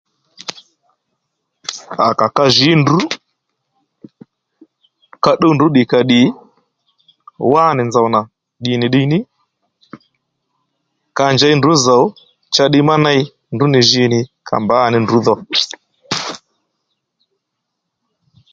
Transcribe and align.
À 2.05 2.07
kà 2.19 2.27
ka 2.35 2.45
jǐ 2.55 2.69
ndrǔ 2.81 2.99
ka 5.23 5.31
tdúw 5.35 5.53
ndrǔ 5.55 5.67
ddìkàddì 5.69 6.21
wánì 7.51 7.83
nzòw 7.87 8.07
nà 8.13 8.21
ddìnì 8.59 8.87
ddiy 8.89 9.05
ní 9.11 9.19
ka 11.17 11.25
njěy 11.33 11.53
ndrǔ 11.57 11.71
zòw 11.85 12.03
cha 12.53 12.65
ddiy 12.67 12.85
má 12.89 12.95
ney 13.05 13.21
ndrǔ 13.53 13.65
nì 13.73 13.79
jǐ 13.89 14.03
nì 14.13 14.19
ka 14.47 14.55
mbǎ 14.63 14.77
ní 14.91 14.97
ndrǔ 15.03 15.17
dho 15.25 15.33